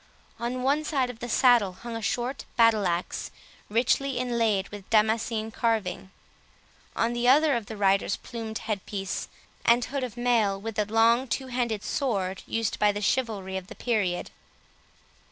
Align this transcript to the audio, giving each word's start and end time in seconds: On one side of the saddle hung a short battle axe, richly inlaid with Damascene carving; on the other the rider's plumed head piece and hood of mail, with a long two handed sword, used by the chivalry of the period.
On 0.39 0.63
one 0.63 0.83
side 0.83 1.11
of 1.11 1.19
the 1.19 1.29
saddle 1.29 1.73
hung 1.73 1.95
a 1.95 2.01
short 2.01 2.45
battle 2.57 2.87
axe, 2.87 3.29
richly 3.69 4.17
inlaid 4.17 4.67
with 4.69 4.89
Damascene 4.89 5.51
carving; 5.51 6.09
on 6.95 7.13
the 7.13 7.27
other 7.27 7.59
the 7.61 7.77
rider's 7.77 8.17
plumed 8.17 8.57
head 8.57 8.83
piece 8.87 9.27
and 9.63 9.85
hood 9.85 10.03
of 10.03 10.17
mail, 10.17 10.59
with 10.59 10.79
a 10.79 10.85
long 10.85 11.27
two 11.27 11.49
handed 11.53 11.83
sword, 11.83 12.41
used 12.47 12.79
by 12.79 12.91
the 12.91 12.99
chivalry 12.99 13.57
of 13.57 13.67
the 13.67 13.75
period. 13.75 14.31